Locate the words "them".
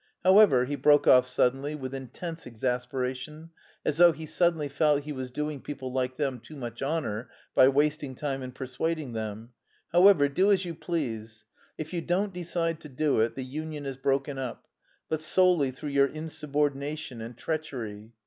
6.17-6.39, 9.13-9.51